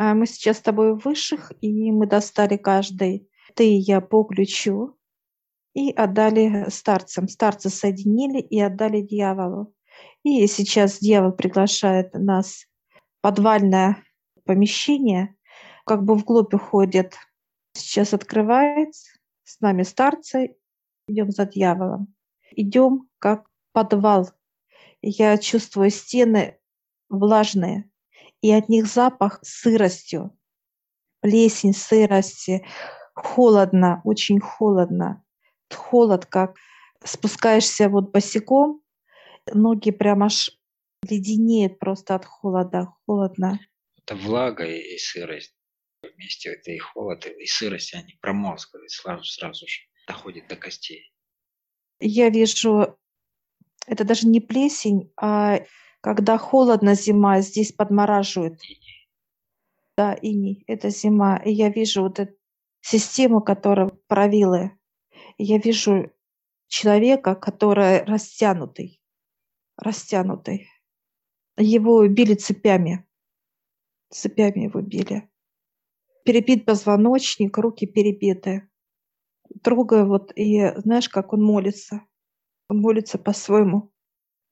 [0.00, 4.22] А мы сейчас с тобой в высших, и мы достали каждый, ты и я, по
[4.22, 4.96] ключу,
[5.74, 7.26] и отдали старцам.
[7.26, 9.74] Старцы соединили и отдали дьяволу.
[10.22, 14.04] И сейчас дьявол приглашает нас в подвальное
[14.44, 15.34] помещение,
[15.84, 17.16] как бы вглубь уходит.
[17.72, 19.10] Сейчас открывается,
[19.42, 20.54] с нами старцы,
[21.08, 22.14] идем за дьяволом.
[22.52, 24.30] Идем как подвал.
[25.02, 26.56] Я чувствую стены
[27.08, 27.90] влажные,
[28.40, 30.36] и от них запах сыростью,
[31.20, 32.64] плесень, сырости,
[33.14, 35.24] холодно, очень холодно.
[35.72, 36.56] Холод, как
[37.04, 38.82] спускаешься вот босиком,
[39.52, 40.50] ноги прям аж
[41.08, 43.60] леденеют просто от холода, холодно.
[43.98, 45.54] Это влага и сырость.
[46.02, 51.12] Вместе это и холод, и сырость, они промозглые сразу, сразу же доходит до костей.
[52.00, 52.96] Я вижу,
[53.86, 55.60] это даже не плесень, а
[56.08, 58.62] когда холодно зима, здесь подмораживает.
[59.94, 61.36] Да, иней, это зима.
[61.36, 62.34] И я вижу вот эту
[62.80, 64.70] систему, которая провилы.
[65.36, 66.10] И я вижу
[66.66, 69.02] человека, который растянутый,
[69.76, 70.70] растянутый.
[71.58, 73.06] Его били цепями.
[74.08, 75.28] Цепями его били.
[76.24, 78.70] Перебит позвоночник, руки перебиты.
[79.62, 82.00] Трогаю вот, и знаешь, как он молится.
[82.70, 83.92] Он молится по-своему.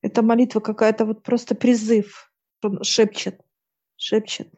[0.07, 2.33] Это молитва какая-то вот просто призыв.
[2.63, 3.41] Он шепчет,
[3.97, 4.49] шепчет.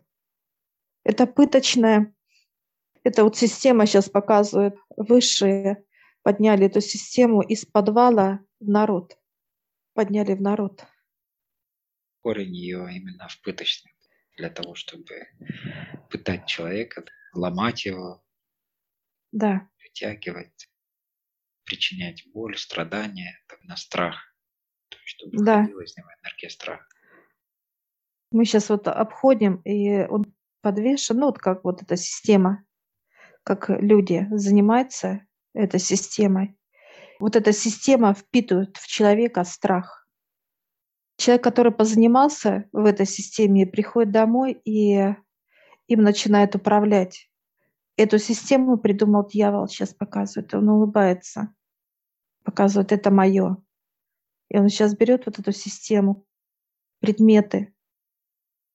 [1.04, 2.14] Это пыточная,
[3.02, 5.86] это вот система сейчас показывает, высшие
[6.22, 9.18] подняли эту систему из подвала в народ.
[9.94, 10.84] Подняли в народ.
[12.20, 13.94] Корень ее именно в пыточном.
[14.36, 15.28] Для того, чтобы
[16.10, 18.22] пытать человека, ломать его,
[19.32, 19.66] да.
[19.82, 20.68] вытягивать,
[21.64, 24.28] причинять боль, страдания, на страх
[25.08, 25.60] чтобы Да.
[25.60, 26.84] выходила из страха.
[28.30, 30.26] Мы сейчас вот обходим, и он
[30.60, 32.64] подвешен, ну, вот как вот эта система,
[33.42, 35.22] как люди занимаются
[35.54, 36.56] этой системой.
[37.20, 40.06] Вот эта система впитывает в человека страх.
[41.16, 45.14] Человек, который позанимался в этой системе, приходит домой и
[45.88, 47.30] им начинает управлять.
[47.96, 51.54] Эту систему придумал дьявол, сейчас показывает, он улыбается,
[52.44, 53.56] показывает, это мое.
[54.50, 56.26] И он сейчас берет вот эту систему,
[57.00, 57.74] предметы,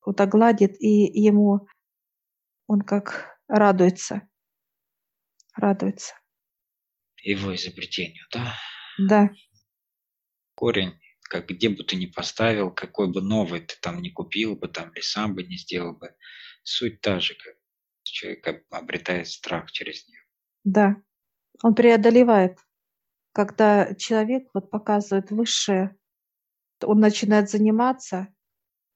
[0.05, 0.87] вот так гладит, и
[1.19, 1.67] ему
[2.67, 4.27] он как радуется,
[5.55, 6.13] радуется.
[7.21, 8.53] Его изобретению, да?
[8.97, 9.29] Да.
[10.55, 14.67] Корень, как где бы ты ни поставил, какой бы новый ты там не купил бы,
[14.67, 16.15] там, или сам бы не сделал бы,
[16.63, 17.55] суть та же, как
[18.03, 20.21] человек обретает страх через нее.
[20.63, 20.95] Да,
[21.63, 22.59] он преодолевает
[23.33, 25.97] когда человек вот показывает высшее,
[26.81, 28.27] он начинает заниматься,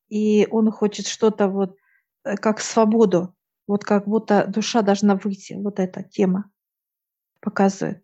[0.09, 1.75] и он хочет что-то вот
[2.23, 6.51] э, как свободу, вот как будто душа должна выйти, вот эта тема
[7.39, 8.03] показывает.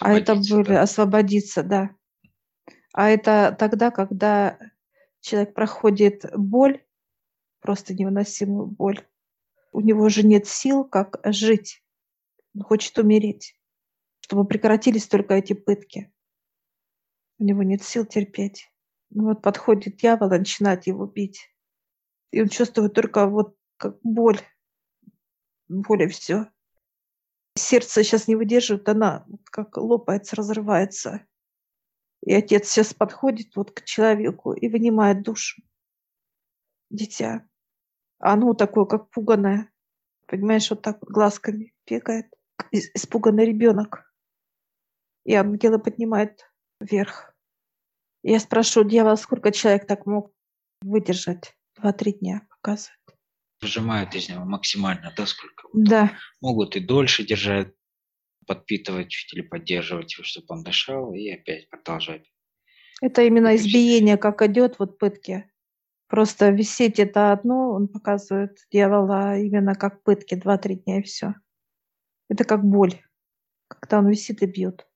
[0.00, 0.82] А это были да.
[0.82, 1.90] освободиться, да.
[2.92, 4.58] А это тогда, когда
[5.20, 6.84] человек проходит боль,
[7.60, 9.06] просто невыносимую боль,
[9.72, 11.84] у него уже нет сил, как жить.
[12.54, 13.59] Он хочет умереть
[14.30, 16.14] чтобы прекратились только эти пытки.
[17.40, 18.70] У него нет сил терпеть.
[19.10, 21.52] Ну вот подходит дьявол начинает его бить.
[22.30, 24.38] И он чувствует только вот как боль.
[25.66, 26.46] Боль и все.
[27.56, 31.26] Сердце сейчас не выдерживает, она как лопается, разрывается.
[32.24, 35.60] И отец сейчас подходит вот к человеку и вынимает душу.
[36.88, 37.48] Дитя.
[38.20, 39.72] А оно такое, как пуганое.
[40.28, 42.32] Понимаешь, вот так вот глазками бегает.
[42.70, 44.06] Испуганный ребенок
[45.24, 46.50] и ангелы поднимают
[46.80, 47.34] вверх.
[48.22, 50.32] Я спрошу дьявол, сколько человек так мог
[50.82, 51.54] выдержать?
[51.76, 52.98] Два-три дня, показывает.
[53.62, 55.68] Выжимают из него максимально, да, сколько?
[55.72, 56.12] Да.
[56.40, 57.72] Могут и дольше держать,
[58.46, 62.30] подпитывать чуть или поддерживать его, чтобы он дышал, и опять продолжать.
[63.00, 65.50] Это именно избиение, как идет, вот пытки.
[66.08, 71.34] Просто висеть это одно, он показывает дьявола именно как пытки, два-три дня и все.
[72.28, 73.00] Это как боль,
[73.68, 74.89] когда он висит и бьет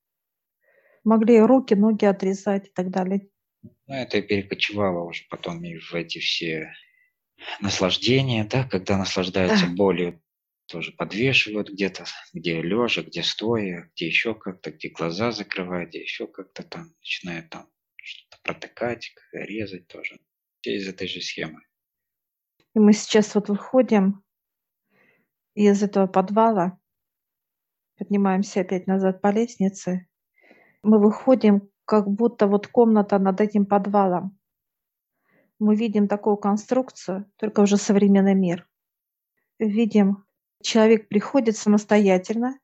[1.05, 3.29] могли руки, ноги отрезать и так далее.
[3.62, 6.73] Ну, это перекочевало уже потом и в эти все
[7.61, 9.75] наслаждения, да, когда наслаждаются да.
[9.75, 10.23] болью,
[10.67, 16.27] тоже подвешивают где-то, где лежа, где стоя, где еще как-то, где глаза закрывают, где еще
[16.27, 17.69] как-то там начинают там
[18.03, 20.19] что-то протыкать, резать тоже.
[20.61, 21.61] Все из этой же схемы.
[22.75, 24.25] И мы сейчас вот выходим
[25.55, 26.79] из этого подвала,
[27.97, 30.09] поднимаемся опять назад по лестнице,
[30.85, 34.39] мы выходим, как будто вот комната над этим подвалом.
[35.59, 38.69] Мы видим такую конструкцию, только уже современный мир.
[39.59, 40.25] видим,
[40.63, 42.59] человек приходит самостоятельно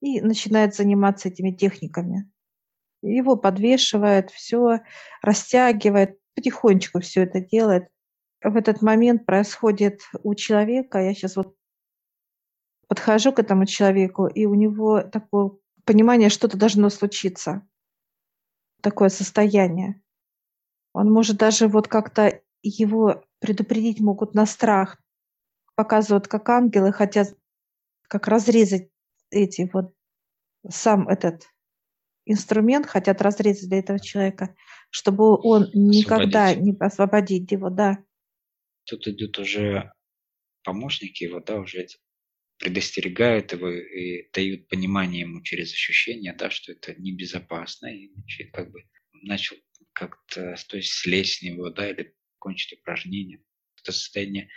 [0.00, 2.30] и начинает заниматься этими техниками.
[3.02, 4.80] Его подвешивает, все
[5.22, 7.88] растягивает, потихонечку все это делает.
[8.42, 11.56] В этот момент происходит у человека, я сейчас вот
[12.88, 15.52] подхожу к этому человеку, и у него такое
[15.84, 17.66] понимание, что-то должно случиться.
[18.80, 20.02] Такое состояние.
[20.92, 24.98] Он может даже вот как-то его предупредить могут на страх.
[25.74, 27.28] Показывают, как ангелы хотят
[28.08, 28.90] как разрезать
[29.30, 29.94] эти вот
[30.68, 31.44] сам этот
[32.26, 34.54] инструмент, хотят разрезать для этого человека,
[34.90, 36.62] чтобы он никогда освободить.
[36.62, 37.98] не освободить его, да.
[38.84, 39.92] Тут идут уже
[40.62, 41.86] помощники его, да, уже
[42.62, 48.12] предостерегают его и дают понимание ему через ощущение, да, что это небезопасно, и
[48.52, 49.56] как бы начал
[49.92, 53.42] как-то, то есть слезть с него, да, или кончить упражнение.
[53.80, 54.48] Это состояние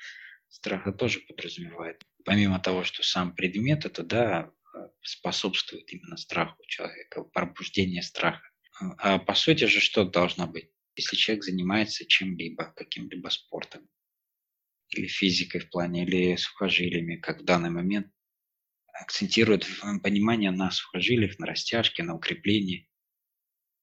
[0.50, 2.04] страха тоже подразумевает.
[2.24, 4.54] Помимо того, что сам предмет это, да,
[5.02, 8.48] способствует именно страху человека, пробуждение страха.
[9.00, 10.70] А по сути же что должно быть?
[10.96, 13.90] Если человек занимается чем-либо, каким-либо спортом,
[14.98, 18.08] или физикой в плане, или сухожилиями, как в данный момент,
[18.94, 19.68] акцентирует
[20.04, 22.90] понимание на сухожилиях, на растяжке, на укреплении.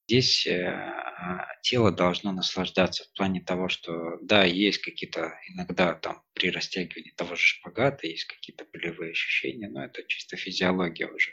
[0.08, 6.22] Здесь э, а, тело должно наслаждаться в плане того, что да, есть какие-то иногда там
[6.32, 11.30] при растягивании того же шпагата есть какие-то болевые ощущения, но это чисто физиология уже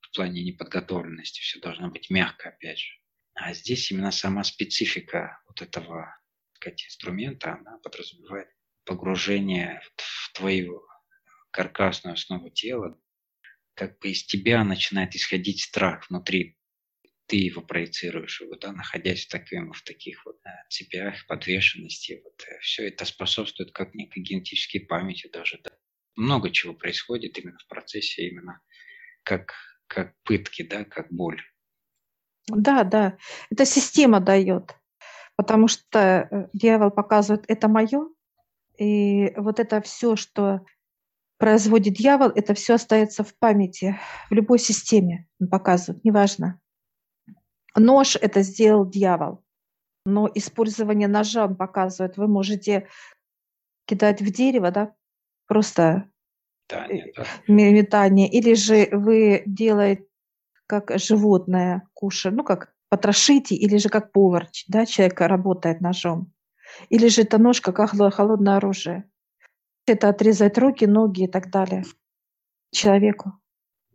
[0.00, 2.92] в плане неподготовленности, все должно быть мягко опять же.
[3.34, 6.18] А здесь именно сама специфика вот этого
[6.54, 8.48] сказать, инструмента, она подразумевает
[8.88, 10.82] погружение в твою
[11.50, 12.98] каркасную основу тела,
[13.74, 16.56] как бы из тебя начинает исходить страх внутри.
[17.26, 22.22] Ты его проецируешь, его, да, находясь в, таким, в таких вот э, цепях, подвешенности.
[22.24, 25.60] Вот, э, все это способствует как некой генетической памяти даже.
[25.62, 25.70] Да.
[26.16, 28.62] Много чего происходит именно в процессе, именно
[29.22, 29.52] как,
[29.86, 31.42] как пытки, да, как боль.
[32.46, 33.18] Да, да.
[33.50, 34.74] Это система дает.
[35.36, 38.08] Потому что э, дьявол показывает, это мое,
[38.78, 40.60] и вот это все, что
[41.38, 43.98] производит дьявол, это все остается в памяти,
[44.30, 46.60] в любой системе он показывает, неважно.
[47.76, 49.44] Нож это сделал дьявол,
[50.04, 52.16] но использование ножа он показывает.
[52.16, 52.88] Вы можете
[53.86, 54.94] кидать в дерево, да,
[55.46, 56.10] просто
[56.68, 57.24] метание, да.
[57.46, 58.28] метание.
[58.28, 60.06] Или же вы делаете
[60.66, 66.32] как животное кушает, ну как потрошите, или же как повар, да, человек работает ножом.
[66.88, 69.10] Или же это нож, как холодное оружие.
[69.86, 71.84] Это отрезать руки, ноги и так далее
[72.70, 73.32] человеку.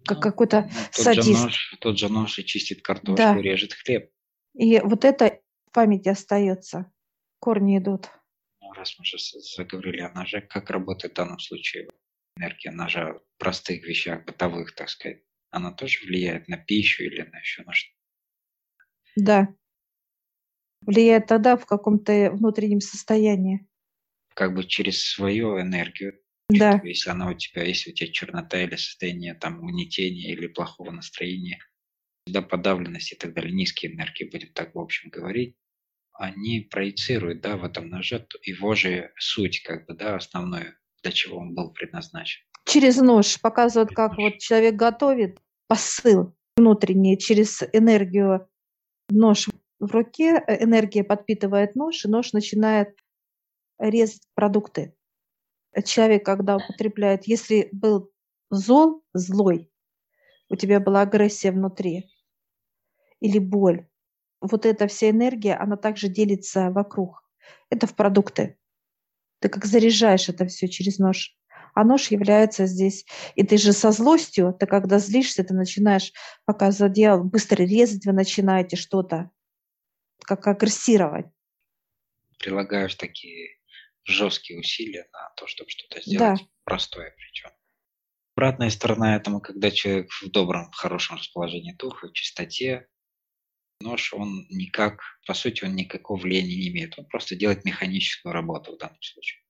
[0.06, 1.28] Как ну, какой-то ну, тот садист.
[1.28, 3.36] Же нож, тот же нож и чистит картошку, да.
[3.36, 4.10] режет хлеб.
[4.54, 6.92] И вот это в памяти остается.
[7.40, 8.10] Корни идут.
[8.62, 11.88] Ну, раз мы сейчас заговорили о ноже, как работает в данном случае
[12.36, 15.24] энергия ножа в простых вещах, бытовых, так сказать?
[15.52, 17.92] Она тоже влияет на пищу или на еще на что?
[19.16, 19.56] Да
[20.86, 23.68] влияет тогда в каком-то внутреннем состоянии.
[24.34, 26.20] Как бы через свою энергию.
[26.50, 26.82] Да.
[26.84, 31.60] Если она у тебя, если у тебя чернота или состояние там угнетения или плохого настроения,
[32.26, 35.56] всегда подавленность и так далее, низкие энергии, будем так в общем говорить,
[36.14, 41.40] они проецируют, да, в этом ноже его же суть, как бы, да, основную, для чего
[41.40, 42.44] он был предназначен.
[42.66, 44.32] Через нож показывают, через как нож.
[44.32, 48.48] вот человек готовит посыл внутренний через энергию
[49.10, 49.48] нож
[49.88, 52.96] в руке, э, энергия подпитывает нож, и нож начинает
[53.78, 54.96] резать продукты.
[55.86, 58.12] Человек, когда употребляет, если был
[58.50, 59.72] зол, злой,
[60.50, 62.10] у тебя была агрессия внутри
[63.20, 63.88] или боль,
[64.40, 67.24] вот эта вся энергия, она также делится вокруг.
[67.70, 68.58] Это в продукты.
[69.40, 71.36] Ты как заряжаешь это все через нож.
[71.74, 73.06] А нож является здесь.
[73.36, 76.14] И ты же со злостью, ты когда злишься, ты начинаешь
[76.46, 79.32] показывать дьявол, быстро резать вы начинаете что-то
[80.24, 81.28] как агрессировать.
[82.40, 83.58] Прилагаешь такие
[84.06, 86.46] жесткие усилия на то, чтобы что-то сделать да.
[86.64, 87.52] простое причем.
[88.36, 92.88] Обратная сторона этому, когда человек в добром, хорошем расположении духа, в чистоте,
[93.80, 96.98] нож, он никак, по сути, он никакого влияния не имеет.
[96.98, 99.42] Он просто делает механическую работу в данном случае.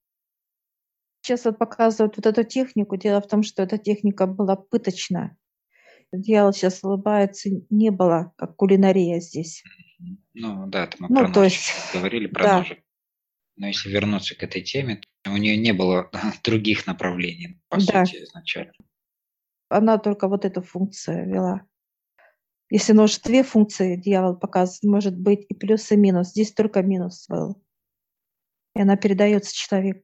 [1.22, 2.98] Сейчас вот показывают вот эту технику.
[2.98, 5.38] Дело в том, что эта техника была пыточная.
[6.12, 9.64] Дьявол сейчас улыбается, не было, как кулинария здесь.
[10.34, 12.58] Ну да, это мы ну, про то есть, говорили, про да.
[12.60, 12.80] ножик.
[13.56, 16.10] Но если вернуться к этой теме, у нее не было
[16.44, 18.06] других направлений, по да.
[18.06, 18.74] сути, изначально.
[19.70, 21.66] Она только вот эту функцию вела.
[22.70, 26.30] Если нож две функции дьявол показывает, может быть и плюс, и минус.
[26.30, 27.62] Здесь только минус был.
[28.76, 30.04] И она передается человеку.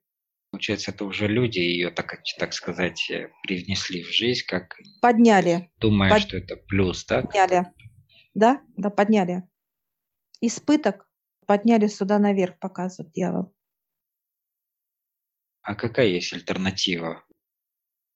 [0.52, 4.78] Получается, это уже люди ее, так, так сказать, э, привнесли в жизнь, как...
[5.02, 5.72] Подняли.
[5.80, 6.22] Думая, Под...
[6.22, 7.22] что это плюс, да?
[7.22, 7.66] Подняли.
[8.34, 9.49] Да, да, подняли.
[10.42, 11.10] Испыток
[11.46, 13.56] подняли сюда наверх, показывает дьявол.
[15.62, 17.26] А какая есть альтернатива?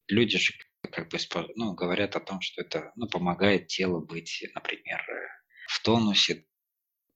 [0.07, 0.53] Люди же
[0.91, 1.17] как бы
[1.55, 5.01] ну, говорят о том, что это ну, помогает телу быть, например,
[5.67, 6.45] в тонусе,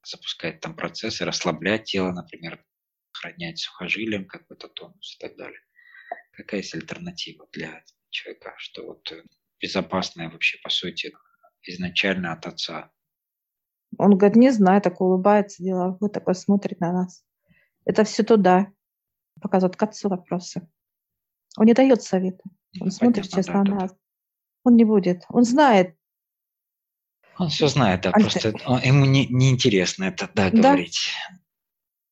[0.03, 2.63] запускать там процессы, расслаблять тело, например,
[3.13, 5.59] сохранять сухожилием какой-то тонус и так далее.
[6.31, 9.11] Какая есть альтернатива для человека, что вот
[9.59, 11.13] безопасная вообще, по сути,
[11.63, 12.91] изначально от отца?
[13.97, 17.23] Он говорит, не знаю, так улыбается, деловой такой смотрит на нас.
[17.85, 18.67] Это все туда.
[19.41, 20.67] Показывает к отцу вопросы.
[21.57, 22.43] Он не дает совета.
[22.79, 23.95] Он ну, смотрит сейчас да, на нас.
[24.63, 25.23] Он не будет.
[25.29, 25.95] Он знает.
[27.37, 28.51] Он все знает, да, Альтер...
[28.51, 31.09] просто ему не, не интересно это, да, говорить.
[31.29, 31.37] Да.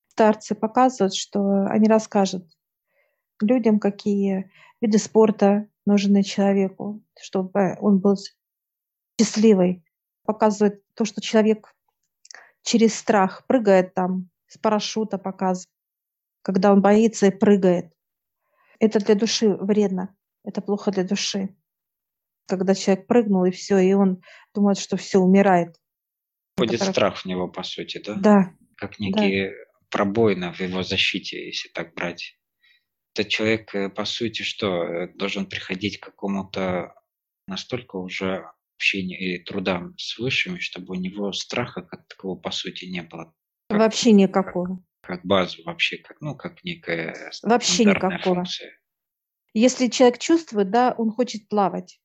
[0.10, 2.48] Старцы показывают, что они расскажут
[3.42, 4.52] людям, какие
[4.82, 8.16] виды спорта нужны человеку, чтобы он был
[9.20, 9.85] счастливый.
[10.26, 11.74] Показывает то, что человек
[12.64, 15.70] через страх прыгает там, с парашюта показывает,
[16.42, 17.94] когда он боится и прыгает.
[18.80, 20.16] Это для души вредно.
[20.44, 21.56] Это плохо для души.
[22.48, 24.22] Когда человек прыгнул, и все, и он
[24.54, 25.76] думает, что все, умирает.
[26.56, 28.16] Входит это страх в него, по сути, да?
[28.16, 28.54] Да.
[28.78, 29.56] Как некие да.
[29.90, 32.38] пробоины в его защите, если так брать.
[33.14, 36.94] Этот человек, э, по сути, что э, должен приходить к какому-то
[37.48, 42.86] настолько уже общению и трудам с высшими, чтобы у него страха как такового, по сути,
[42.86, 43.34] не было.
[43.70, 44.84] Как, вообще никакого.
[45.02, 48.36] Как, как базу вообще, как, ну, как некая Вообще никакого.
[48.36, 48.80] Функция.
[49.54, 52.02] Если человек чувствует, да, он хочет плавать.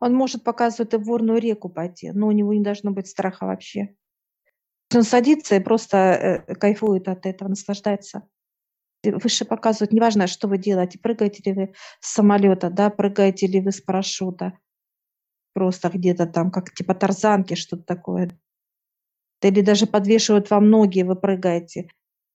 [0.00, 3.46] Он может показывать и в горную реку пойти, но у него не должно быть страха
[3.46, 3.94] вообще.
[4.94, 8.28] Он садится и просто э, кайфует от этого, наслаждается.
[9.04, 13.70] Выше показывают, неважно, что вы делаете, прыгаете ли вы с самолета, да, прыгаете ли вы
[13.70, 14.58] с парашюта,
[15.58, 18.30] просто где-то там, как типа тарзанки, что-то такое.
[19.42, 21.90] Или даже подвешивают вам ноги, вы прыгаете.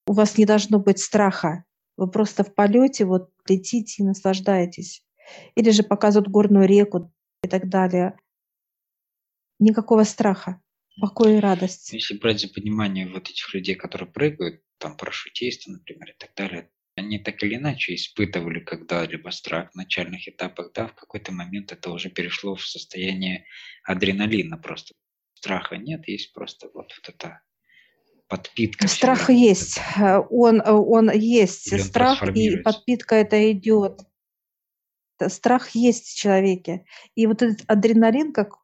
[0.05, 1.63] У вас не должно быть страха.
[1.95, 5.05] Вы просто в полете вот летите и наслаждаетесь.
[5.55, 7.13] Или же показывают горную реку
[7.43, 8.19] и так далее.
[9.59, 10.61] Никакого страха,
[10.99, 11.93] покой и радость.
[11.93, 16.69] Если брать за понимание вот этих людей, которые прыгают, там парашютисты, например, и так далее,
[16.95, 21.89] они так или иначе испытывали когда-либо страх в начальных этапах, да, в какой-то момент это
[21.89, 23.45] уже перешло в состояние
[23.83, 24.93] адреналина просто.
[25.33, 27.41] Страха нет, есть просто вот, вот это
[28.27, 28.87] подпитка.
[28.87, 34.01] Страх есть, э, он, э, он есть, Или страх и подпитка это идет.
[35.27, 36.85] Страх есть в человеке.
[37.15, 38.55] И вот этот адреналин, как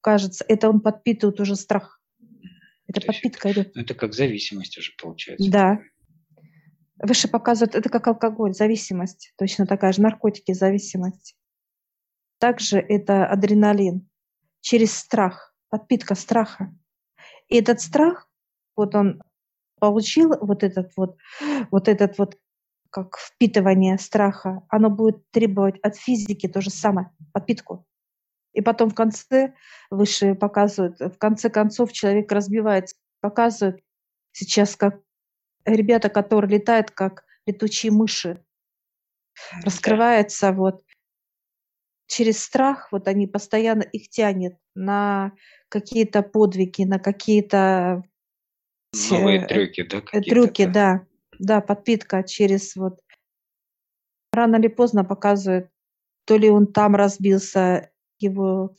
[0.00, 2.00] кажется, это он подпитывает уже страх.
[2.86, 3.74] Это То подпитка идет.
[3.74, 5.50] Ну, это как зависимость уже получается.
[5.50, 5.80] Да.
[7.02, 9.32] Выше показывают, это как алкоголь, зависимость.
[9.38, 11.34] Точно такая же, наркотики, зависимость.
[12.38, 14.08] Также это адреналин
[14.60, 16.74] через страх, подпитка страха.
[17.48, 18.28] И этот страх
[18.76, 19.22] вот он
[19.78, 21.16] получил вот этот вот,
[21.70, 22.36] вот этот вот
[22.90, 27.86] как впитывание страха, оно будет требовать от физики то же самое, подпитку.
[28.52, 29.54] И потом в конце
[29.90, 33.80] выше показывают, в конце концов человек разбивается, показывают
[34.32, 35.00] сейчас как
[35.64, 38.42] ребята, которые летают как летучие мыши,
[39.64, 40.82] раскрывается вот
[42.06, 45.32] через страх, вот они постоянно их тянет на
[45.68, 48.02] какие-то подвиги, на какие-то
[49.10, 50.02] Новые трюки, да?
[50.12, 51.06] Э, трюки, да.
[51.38, 53.00] Да, подпитка через вот...
[54.32, 55.70] Рано или поздно показывает,
[56.24, 58.76] то ли он там разбился, его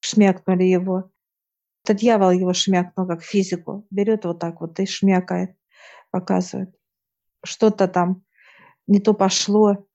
[0.00, 1.10] шмякнули его.
[1.84, 3.86] Это дьявол его шмякнул, как физику.
[3.90, 5.56] Берет вот так вот и шмякает,
[6.10, 6.74] показывает.
[7.44, 8.24] Что-то там
[8.86, 9.86] не то пошло.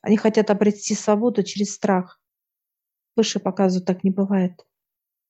[0.00, 2.20] Они хотят обрести свободу через страх.
[3.16, 4.64] Выше показывают, так не бывает.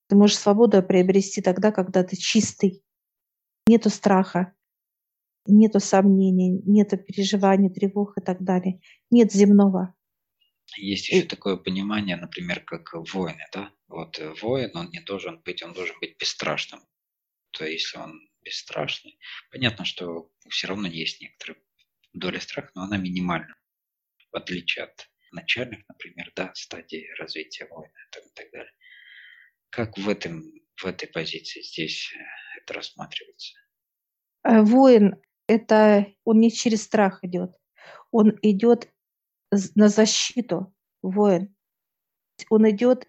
[0.08, 2.82] Ты можешь свободу приобрести тогда, когда ты чистый.
[3.66, 4.54] Нету страха,
[5.46, 8.80] нету сомнений, нету переживаний, тревог и так далее.
[9.10, 9.94] Нет земного.
[10.76, 11.26] Есть еще и...
[11.26, 13.72] такое понимание, например, как воины, да?
[13.88, 16.80] Вот э, воин, он не должен быть, он должен быть бесстрашным.
[17.52, 19.18] То есть, если он бесстрашный,
[19.50, 21.60] понятно, что все равно есть некоторая
[22.12, 23.54] доля страха, но она минимальна,
[24.32, 28.72] в отличие от начальных, например, да, стадий развития воина и так далее.
[29.70, 30.44] Как в, этом,
[30.76, 32.18] в этой позиции здесь э,
[32.60, 33.54] это рассматривается?
[34.44, 35.16] Э, воин–
[35.46, 37.52] это он не через страх идет,
[38.10, 38.90] он идет
[39.50, 41.54] на защиту, воин.
[42.50, 43.08] Он идет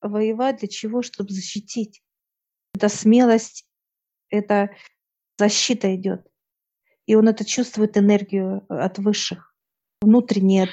[0.00, 1.02] воевать для чего?
[1.02, 2.02] Чтобы защитить.
[2.74, 3.67] Это смелость,
[4.30, 4.70] это
[5.38, 6.26] защита идет.
[7.06, 9.54] И он это чувствует энергию от высших,
[10.00, 10.68] внутреннее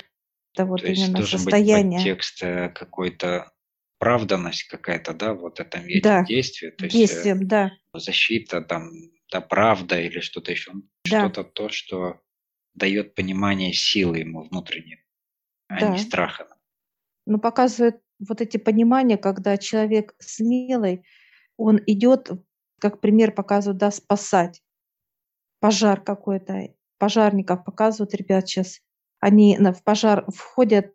[0.54, 2.00] это вот То есть именно быть состояние.
[2.00, 3.52] подтекст э, какой-то
[3.98, 8.92] оправданность какая-то, да, вот этом этих Да, действий, то есть э, действием, да, защита, там,
[9.32, 10.72] да, правда или что-то еще,
[11.10, 12.22] да, что-то то, что
[12.74, 15.04] дает понимание силы ему внутренней,
[15.68, 15.98] а не да.
[15.98, 16.48] страха.
[17.26, 21.06] Но показывает вот эти понимания, когда человек смелый,
[21.58, 22.30] он идет,
[22.80, 24.62] как пример показывают, да, спасать.
[25.60, 28.82] Пожар какой-то, пожарников показывают, ребят, сейчас
[29.20, 30.94] они в пожар входят,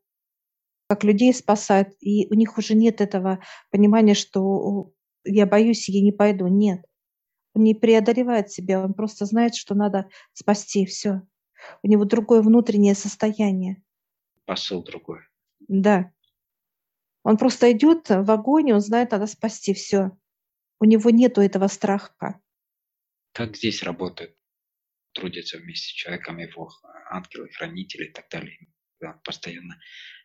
[0.88, 4.92] как людей спасать, и у них уже нет этого понимания, что
[5.24, 6.46] я боюсь, я не пойду.
[6.46, 6.84] Нет.
[7.54, 11.22] Он не преодолевает себя, он просто знает, что надо спасти, все.
[11.82, 13.82] У него другое внутреннее состояние.
[14.46, 15.20] Посыл другой.
[15.60, 16.12] Да.
[17.22, 20.12] Он просто идет в огонь, он знает, надо спасти все.
[20.80, 22.40] У него нету этого страха.
[23.32, 24.34] Как здесь работают,
[25.12, 26.70] трудятся вместе с человеком его
[27.10, 28.58] ангелы, хранители и так далее.
[28.98, 29.78] Да, он постоянно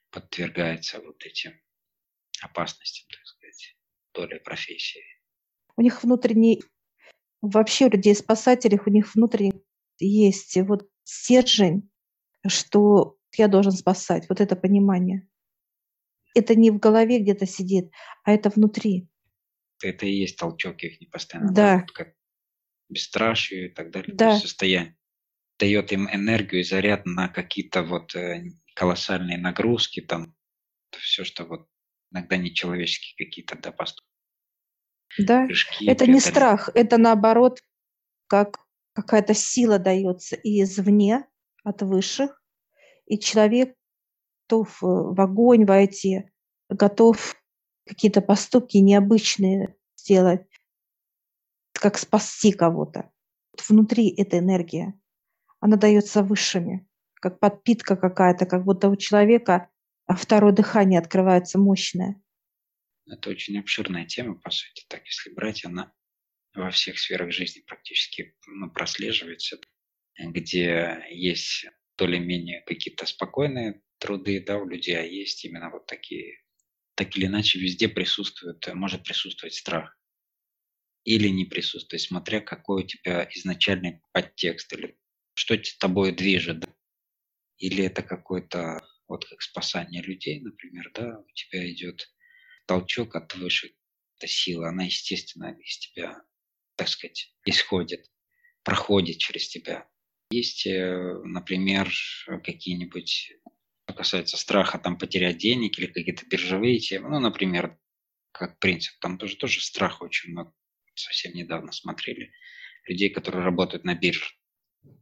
[0.10, 1.52] подвергается вот этим
[2.42, 3.78] опасностям, так сказать,
[4.14, 5.04] долей профессии.
[5.76, 6.64] У них внутренний,
[7.42, 9.62] вообще у людей спасателей, у них внутренний
[10.00, 11.92] есть вот стержень,
[12.48, 15.28] что я должен спасать, вот это понимание.
[16.34, 17.92] Это не в голове где-то сидит,
[18.24, 19.10] а это внутри.
[19.84, 21.54] Это и есть толчок их постоянно.
[21.54, 21.78] Да.
[21.80, 22.14] Вот как
[22.90, 24.14] бесстрашие и так далее.
[24.16, 24.40] Да.
[24.40, 24.96] состояние
[25.58, 28.44] дает им энергию и заряд на какие-то вот э,
[28.76, 30.36] колоссальные нагрузки, там
[30.92, 31.68] все, что вот
[32.12, 34.10] иногда нечеловеческие какие-то да, поступки,
[35.18, 35.46] Да.
[35.46, 35.88] прыжки.
[35.88, 37.62] Это не страх, это наоборот,
[38.28, 38.60] как
[38.94, 41.26] какая-то сила дается и извне,
[41.64, 42.42] от высших,
[43.08, 43.76] и человек
[44.48, 46.30] готов э, в огонь войти,
[46.70, 47.36] готов
[47.86, 50.48] какие-то поступки необычные сделать,
[51.74, 53.12] как спасти кого-то.
[53.68, 55.00] Внутри эта энергия,
[55.60, 59.70] она дается высшими, как подпитка какая-то, как будто у человека
[60.06, 62.22] а, второе дыхание открывается мощное.
[63.08, 65.94] Это очень обширная тема, по сути, так если брать, она
[66.56, 69.60] во всех сферах жизни практически ну, прослеживается,
[70.18, 71.68] где есть
[71.98, 76.42] более-менее какие-то спокойные труды да, у людей, а есть именно вот такие,
[76.96, 79.98] так или иначе везде присутствует, может присутствовать страх.
[81.04, 84.98] Или не присутствует, смотря какой у тебя изначальный подтекст, или
[85.34, 86.66] что тобой движет.
[87.58, 92.12] Или это какой-то, вот как спасание людей, например, да, у тебя идет
[92.66, 93.76] толчок от выше,
[94.18, 96.22] эта сила, она, естественно, из тебя,
[96.76, 98.10] так сказать, исходит,
[98.64, 99.88] проходит через тебя.
[100.32, 101.92] Есть, э, например,
[102.44, 103.55] какие-нибудь, что
[103.96, 107.78] касается страха, там, потерять денег или какие-то биржевые темы, ну, например,
[108.32, 110.54] как принцип, там тоже, тоже страх очень много.
[110.94, 112.32] Совсем недавно смотрели
[112.88, 114.26] людей, которые работают на бирже.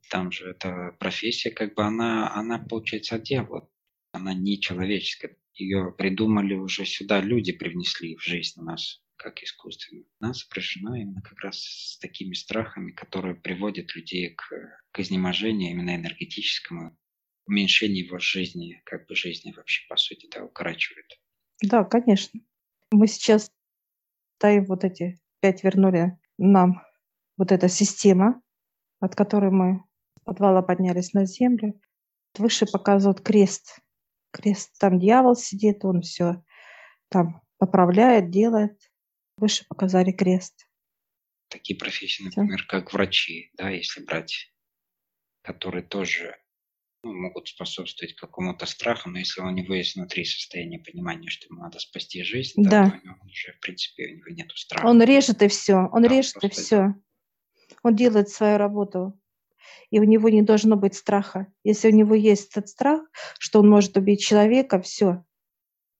[0.10, 3.70] Там же эта профессия, как бы она, она получается от дьявола.
[4.12, 5.38] Она не человеческая.
[5.56, 10.04] Ее придумали уже сюда, люди привнесли в жизнь нас, как искусственно.
[10.20, 14.44] Она сопряжена именно как раз с такими страхами, которые приводят людей к,
[14.92, 16.98] к изнеможению именно энергетическому,
[17.46, 21.20] уменьшению его жизни, как бы жизни вообще, по сути, да, укорачивает.
[21.62, 22.40] Да, конечно.
[22.92, 23.52] Мы сейчас
[24.38, 26.82] ставим вот эти пять вернули нам
[27.38, 28.42] вот эта система,
[29.00, 29.84] от которой мы
[30.20, 31.80] с подвала поднялись на землю.
[32.38, 33.80] Выше показывают крест.
[34.32, 36.44] Крест, там дьявол сидит, он все
[37.10, 38.80] там поправляет, делает.
[39.38, 40.68] Выше показали крест.
[41.50, 44.52] Такие профессии, например, как врачи, да, если брать,
[45.44, 46.36] которые тоже
[47.04, 51.62] ну, могут способствовать какому-то страху, но если у него есть внутри состояние понимания, что ему
[51.62, 54.86] надо спасти жизнь, да, то у него уже, в принципе, у него нет страха.
[54.86, 56.96] Он режет и все, он Да, режет и все.
[57.84, 59.20] Он делает свою работу.
[59.90, 61.48] И у него не должно быть страха.
[61.64, 63.02] Если у него есть этот страх,
[63.38, 65.24] что он может убить человека, все.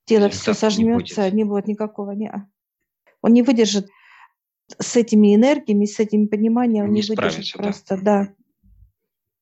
[0.06, 1.34] Тело все Результата не сожмется, будет.
[1.34, 2.12] не будет никакого.
[2.12, 2.32] Не.
[3.22, 3.90] Он не выдержит
[4.80, 8.34] с этими энергиями, с этим пониманием, он Не не, выдержит просто, да.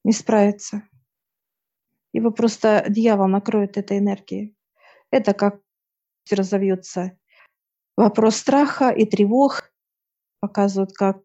[0.04, 0.84] Не справится.
[2.14, 4.56] Его просто дьявол накроет этой энергией.
[5.12, 5.62] Это как
[6.32, 7.18] разовьется
[7.98, 9.72] вопрос страха и тревог.
[10.42, 11.22] Показывают, как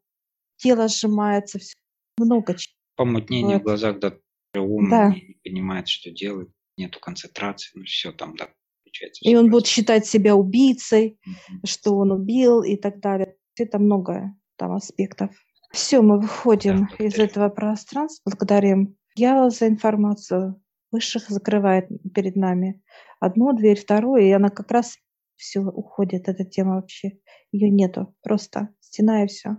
[0.57, 1.75] тело сжимается, всё.
[2.19, 2.75] много чего.
[2.97, 3.65] Помутнение в Вот.
[3.65, 4.15] глазах, да,
[4.55, 5.11] ум Да.
[5.11, 8.49] не, понимает, что делать, нету концентрации, ну все там, да,
[8.85, 9.29] получается.
[9.29, 9.69] И он будет просто.
[9.71, 11.63] считать себя убийцей, Мгм.
[11.67, 13.37] что он убил и так далее.
[13.59, 15.31] Это много там аспектов.
[15.73, 18.23] Все, мы выходим Да, из этого пространства.
[18.31, 20.61] Благодарим дьявола за информацию.
[20.97, 22.83] Высших закрывает перед нами
[23.21, 24.97] одну дверь, вторую, и она как раз
[25.37, 27.19] все уходит, эта тема вообще.
[27.53, 28.17] Ее нету.
[28.23, 29.59] Просто стена и все.